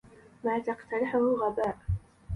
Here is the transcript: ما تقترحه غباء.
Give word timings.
ما 0.43 0.59
تقترحه 0.59 1.19
غباء. 1.19 1.77